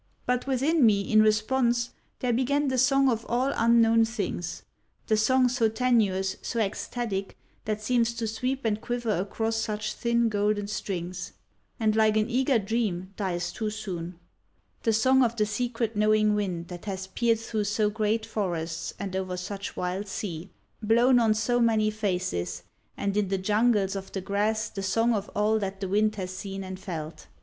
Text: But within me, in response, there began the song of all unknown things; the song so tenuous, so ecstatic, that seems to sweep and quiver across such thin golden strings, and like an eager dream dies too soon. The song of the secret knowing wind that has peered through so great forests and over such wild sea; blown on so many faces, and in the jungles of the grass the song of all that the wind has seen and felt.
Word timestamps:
But 0.25 0.47
within 0.47 0.83
me, 0.83 1.01
in 1.01 1.21
response, 1.21 1.91
there 2.21 2.33
began 2.33 2.69
the 2.69 2.79
song 2.79 3.07
of 3.07 3.23
all 3.29 3.53
unknown 3.55 4.03
things; 4.03 4.63
the 5.05 5.15
song 5.15 5.47
so 5.47 5.69
tenuous, 5.69 6.37
so 6.41 6.59
ecstatic, 6.59 7.37
that 7.65 7.83
seems 7.83 8.15
to 8.15 8.25
sweep 8.25 8.65
and 8.65 8.81
quiver 8.81 9.15
across 9.15 9.57
such 9.57 9.93
thin 9.93 10.27
golden 10.27 10.65
strings, 10.67 11.33
and 11.79 11.95
like 11.95 12.17
an 12.17 12.31
eager 12.31 12.57
dream 12.57 13.13
dies 13.15 13.51
too 13.51 13.69
soon. 13.69 14.17
The 14.81 14.91
song 14.91 15.21
of 15.23 15.35
the 15.35 15.45
secret 15.45 15.95
knowing 15.95 16.33
wind 16.33 16.69
that 16.69 16.85
has 16.85 17.05
peered 17.05 17.39
through 17.39 17.65
so 17.65 17.91
great 17.91 18.25
forests 18.25 18.95
and 18.97 19.15
over 19.15 19.37
such 19.37 19.77
wild 19.77 20.07
sea; 20.07 20.49
blown 20.81 21.19
on 21.19 21.35
so 21.35 21.59
many 21.59 21.91
faces, 21.91 22.63
and 22.97 23.15
in 23.15 23.27
the 23.27 23.37
jungles 23.37 23.95
of 23.95 24.11
the 24.13 24.21
grass 24.21 24.67
the 24.67 24.81
song 24.81 25.13
of 25.13 25.29
all 25.35 25.59
that 25.59 25.79
the 25.79 25.87
wind 25.87 26.15
has 26.15 26.35
seen 26.35 26.63
and 26.63 26.79
felt. 26.79 27.27